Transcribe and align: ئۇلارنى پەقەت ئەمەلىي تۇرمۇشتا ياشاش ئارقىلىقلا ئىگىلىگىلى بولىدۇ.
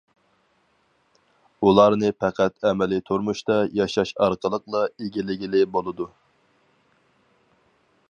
ئۇلارنى 1.67 2.09
پەقەت 2.23 2.67
ئەمەلىي 2.69 3.05
تۇرمۇشتا 3.11 3.59
ياشاش 3.83 4.17
ئارقىلىقلا 4.27 4.85
ئىگىلىگىلى 4.91 5.65
بولىدۇ. 5.77 6.13